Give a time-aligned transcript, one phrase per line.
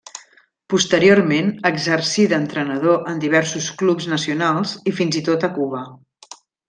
[0.73, 5.85] Posteriorment exercí d'entrenador en diversos clubs nacionals i fins i tot a Cuba.